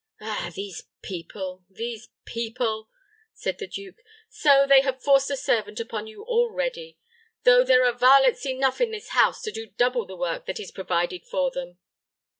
"Ah! 0.19 0.51
these 0.55 0.85
people 1.03 1.63
these 1.69 2.09
people!" 2.25 2.89
said 3.35 3.59
the 3.59 3.67
duke; 3.67 3.97
"so 4.29 4.65
they 4.67 4.81
have 4.81 4.99
forced 5.03 5.29
a 5.29 5.37
servant 5.37 5.79
upon 5.79 6.07
you 6.07 6.23
already, 6.23 6.97
though 7.43 7.63
there 7.63 7.85
are 7.85 7.93
varlets 7.93 8.43
enough 8.47 8.81
in 8.81 8.89
this 8.89 9.09
house 9.09 9.43
to 9.43 9.51
do 9.51 9.67
double 9.67 10.07
the 10.07 10.17
work 10.17 10.47
that 10.47 10.59
is 10.59 10.71
provided 10.71 11.23
for 11.27 11.51
them. 11.51 11.77